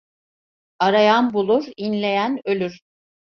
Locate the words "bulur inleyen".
1.33-2.39